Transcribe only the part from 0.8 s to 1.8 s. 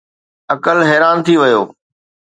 حيران ٿي ويو.